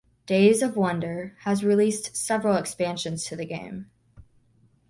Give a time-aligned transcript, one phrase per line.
[0.25, 3.91] Days of Wonder has released several expansions to the game.